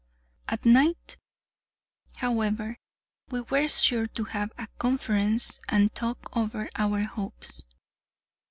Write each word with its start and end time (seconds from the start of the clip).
At 0.47 0.65
night, 0.65 1.17
however, 2.15 2.77
we 3.29 3.41
were 3.41 3.67
sure 3.67 4.07
to 4.07 4.23
have 4.23 4.51
a 4.57 4.65
conference 4.79 5.59
and 5.69 5.93
talk 5.93 6.35
over 6.35 6.71
our 6.75 7.03
hopes. 7.03 7.67